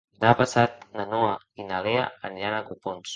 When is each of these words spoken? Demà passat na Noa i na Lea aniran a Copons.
Demà 0.21 0.35
passat 0.37 0.87
na 0.95 1.05
Noa 1.11 1.35
i 1.63 1.65
na 1.67 1.83
Lea 1.89 2.07
aniran 2.31 2.57
a 2.57 2.63
Copons. 2.71 3.07